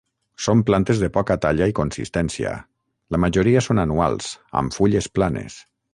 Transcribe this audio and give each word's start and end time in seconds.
Són 0.43 0.61
plantes 0.69 1.01
de 1.01 1.09
poca 1.17 1.35
talla 1.43 1.67
i 1.71 1.75
consistència, 1.81 2.55
la 3.17 3.21
majoria 3.27 3.63
són 3.67 3.83
anuals, 3.87 4.31
amb 4.63 4.79
fulles 4.79 5.13
planes. 5.19 5.61